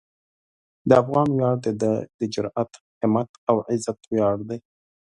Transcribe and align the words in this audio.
د 0.89 0.91
افغان 1.01 1.27
ویاړ 1.31 1.55
د 1.65 1.67
ده 1.81 1.91
د 2.19 2.21
جرئت، 2.33 2.71
همت 3.01 3.29
او 3.49 3.55
عزت 3.69 3.99
ویاړ 4.11 4.37
دی. 4.49 4.59